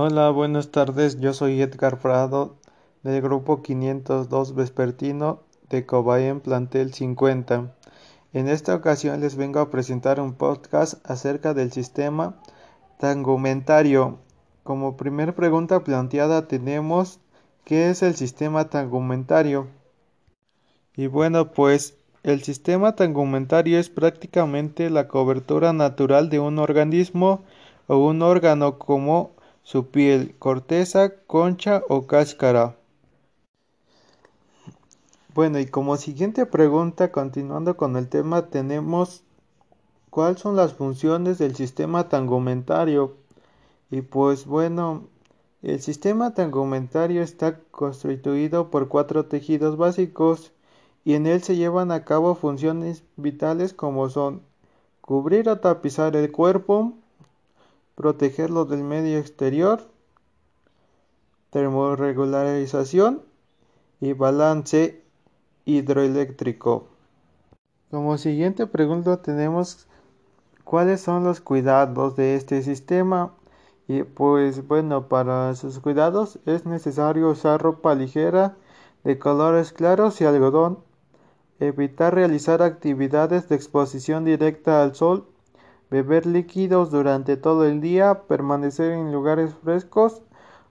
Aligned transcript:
Hola, 0.00 0.30
buenas 0.30 0.70
tardes. 0.70 1.18
Yo 1.18 1.32
soy 1.32 1.60
Edgar 1.60 1.98
Prado 1.98 2.54
del 3.02 3.20
grupo 3.20 3.62
502 3.62 4.54
Vespertino 4.54 5.40
de 5.70 5.86
Cobayen 5.86 6.38
Plantel 6.38 6.94
50. 6.94 7.74
En 8.32 8.48
esta 8.48 8.76
ocasión 8.76 9.20
les 9.20 9.34
vengo 9.34 9.58
a 9.58 9.72
presentar 9.72 10.20
un 10.20 10.34
podcast 10.34 11.04
acerca 11.04 11.52
del 11.52 11.72
sistema 11.72 12.36
tangumentario. 13.00 14.20
Como 14.62 14.96
primer 14.96 15.34
pregunta 15.34 15.82
planteada 15.82 16.46
tenemos 16.46 17.18
¿qué 17.64 17.90
es 17.90 18.04
el 18.04 18.14
sistema 18.14 18.70
tangumentario? 18.70 19.66
Y 20.94 21.08
bueno, 21.08 21.50
pues 21.50 21.96
el 22.22 22.44
sistema 22.44 22.94
tangumentario 22.94 23.80
es 23.80 23.90
prácticamente 23.90 24.90
la 24.90 25.08
cobertura 25.08 25.72
natural 25.72 26.30
de 26.30 26.38
un 26.38 26.60
organismo 26.60 27.42
o 27.88 27.96
un 27.96 28.22
órgano 28.22 28.78
como 28.78 29.36
su 29.68 29.90
piel, 29.90 30.34
corteza, 30.38 31.12
concha 31.26 31.82
o 31.90 32.06
cáscara. 32.06 32.78
Bueno, 35.34 35.58
y 35.58 35.66
como 35.66 35.98
siguiente 35.98 36.46
pregunta, 36.46 37.12
continuando 37.12 37.76
con 37.76 37.98
el 37.98 38.08
tema, 38.08 38.46
tenemos 38.46 39.24
cuáles 40.08 40.40
son 40.40 40.56
las 40.56 40.72
funciones 40.72 41.36
del 41.36 41.54
sistema 41.54 42.08
tangumentario. 42.08 43.18
Y 43.90 44.00
pues 44.00 44.46
bueno, 44.46 45.06
el 45.60 45.82
sistema 45.82 46.32
tangumentario 46.32 47.20
está 47.20 47.60
constituido 47.70 48.70
por 48.70 48.88
cuatro 48.88 49.26
tejidos 49.26 49.76
básicos 49.76 50.50
y 51.04 51.12
en 51.12 51.26
él 51.26 51.42
se 51.42 51.56
llevan 51.56 51.92
a 51.92 52.06
cabo 52.06 52.34
funciones 52.36 53.04
vitales 53.16 53.74
como 53.74 54.08
son 54.08 54.40
cubrir 55.02 55.46
o 55.50 55.58
tapizar 55.58 56.16
el 56.16 56.32
cuerpo, 56.32 56.94
protegerlo 57.98 58.64
del 58.64 58.84
medio 58.84 59.18
exterior, 59.18 59.80
termorregularización 61.50 63.22
y 64.00 64.12
balance 64.12 65.02
hidroeléctrico. 65.64 66.86
Como 67.90 68.16
siguiente 68.16 68.68
pregunta 68.68 69.20
tenemos 69.20 69.88
cuáles 70.62 71.00
son 71.00 71.24
los 71.24 71.40
cuidados 71.40 72.14
de 72.14 72.36
este 72.36 72.62
sistema 72.62 73.32
y 73.88 74.04
pues 74.04 74.68
bueno 74.68 75.08
para 75.08 75.56
sus 75.56 75.80
cuidados 75.80 76.38
es 76.46 76.66
necesario 76.66 77.28
usar 77.28 77.60
ropa 77.60 77.96
ligera 77.96 78.54
de 79.02 79.18
colores 79.18 79.72
claros 79.72 80.20
y 80.20 80.24
algodón 80.24 80.78
evitar 81.58 82.14
realizar 82.14 82.62
actividades 82.62 83.48
de 83.48 83.56
exposición 83.56 84.24
directa 84.24 84.84
al 84.84 84.94
sol 84.94 85.26
beber 85.90 86.26
líquidos 86.26 86.90
durante 86.90 87.36
todo 87.36 87.64
el 87.64 87.80
día, 87.80 88.22
permanecer 88.28 88.92
en 88.92 89.12
lugares 89.12 89.54
frescos, 89.62 90.22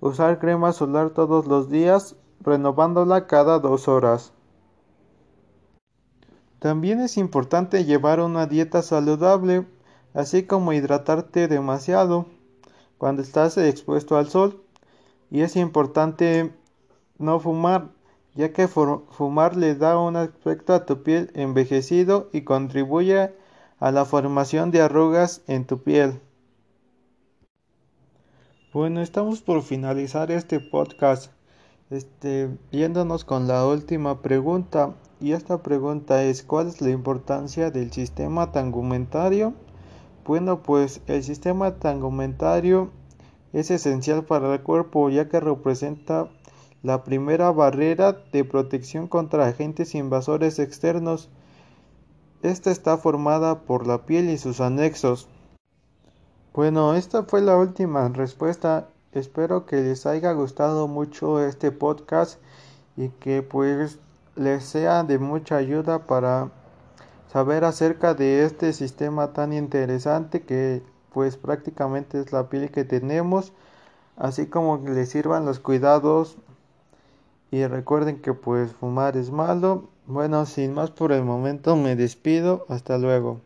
usar 0.00 0.38
crema 0.38 0.72
solar 0.72 1.10
todos 1.10 1.46
los 1.46 1.70
días, 1.70 2.16
renovándola 2.40 3.26
cada 3.26 3.58
dos 3.58 3.88
horas. 3.88 4.32
También 6.58 7.00
es 7.00 7.18
importante 7.18 7.84
llevar 7.84 8.20
una 8.20 8.46
dieta 8.46 8.82
saludable, 8.82 9.66
así 10.14 10.44
como 10.44 10.72
hidratarte 10.72 11.46
demasiado 11.46 12.26
cuando 12.98 13.22
estás 13.22 13.58
expuesto 13.58 14.16
al 14.16 14.28
sol. 14.28 14.62
Y 15.30 15.42
es 15.42 15.56
importante 15.56 16.54
no 17.18 17.38
fumar, 17.38 17.90
ya 18.34 18.52
que 18.52 18.66
fumar 18.66 19.56
le 19.56 19.74
da 19.74 19.98
un 19.98 20.16
aspecto 20.16 20.72
a 20.72 20.86
tu 20.86 21.02
piel 21.02 21.30
envejecido 21.34 22.30
y 22.32 22.42
contribuye 22.42 23.32
a 23.84 23.92
la 23.92 24.06
formación 24.06 24.70
de 24.70 24.80
arrugas 24.80 25.42
en 25.46 25.66
tu 25.66 25.82
piel. 25.82 26.18
Bueno, 28.72 29.02
estamos 29.02 29.42
por 29.42 29.60
finalizar 29.60 30.30
este 30.30 30.58
podcast. 30.58 31.30
Este, 31.90 32.48
yéndonos 32.70 33.26
con 33.26 33.46
la 33.46 33.66
última 33.66 34.22
pregunta. 34.22 34.94
Y 35.20 35.32
esta 35.32 35.62
pregunta 35.62 36.24
es, 36.24 36.42
¿cuál 36.42 36.68
es 36.68 36.80
la 36.80 36.88
importancia 36.88 37.70
del 37.70 37.92
sistema 37.92 38.52
tangumentario? 38.52 39.52
Bueno, 40.24 40.62
pues 40.62 41.02
el 41.06 41.22
sistema 41.22 41.74
tangumentario 41.74 42.90
es 43.52 43.70
esencial 43.70 44.24
para 44.24 44.54
el 44.54 44.62
cuerpo 44.62 45.10
ya 45.10 45.28
que 45.28 45.40
representa 45.40 46.30
la 46.82 47.04
primera 47.04 47.52
barrera 47.52 48.16
de 48.32 48.44
protección 48.44 49.08
contra 49.08 49.46
agentes 49.46 49.94
invasores 49.94 50.58
externos 50.58 51.28
esta 52.44 52.70
está 52.70 52.98
formada 52.98 53.60
por 53.60 53.86
la 53.86 54.04
piel 54.04 54.28
y 54.28 54.36
sus 54.36 54.60
anexos. 54.60 55.28
Bueno, 56.52 56.94
esta 56.94 57.22
fue 57.22 57.40
la 57.40 57.56
última 57.56 58.06
respuesta. 58.10 58.88
Espero 59.12 59.64
que 59.64 59.76
les 59.76 60.04
haya 60.04 60.30
gustado 60.32 60.86
mucho 60.86 61.42
este 61.42 61.72
podcast 61.72 62.38
y 62.98 63.08
que 63.08 63.40
pues 63.40 63.98
les 64.36 64.62
sea 64.62 65.04
de 65.04 65.18
mucha 65.18 65.56
ayuda 65.56 66.00
para 66.00 66.50
saber 67.32 67.64
acerca 67.64 68.12
de 68.12 68.44
este 68.44 68.74
sistema 68.74 69.32
tan 69.32 69.54
interesante 69.54 70.42
que 70.42 70.82
pues 71.14 71.38
prácticamente 71.38 72.20
es 72.20 72.30
la 72.30 72.50
piel 72.50 72.70
que 72.70 72.84
tenemos, 72.84 73.54
así 74.18 74.48
como 74.48 74.84
que 74.84 74.90
les 74.90 75.08
sirvan 75.08 75.46
los 75.46 75.60
cuidados 75.60 76.36
y 77.50 77.66
recuerden 77.66 78.20
que 78.20 78.34
pues 78.34 78.72
fumar 78.72 79.16
es 79.16 79.30
malo 79.30 79.93
bueno, 80.06 80.46
sin 80.46 80.72
más 80.74 80.90
por 80.90 81.12
el 81.12 81.24
momento 81.24 81.76
me 81.76 81.96
despido. 81.96 82.66
Hasta 82.68 82.98
luego. 82.98 83.40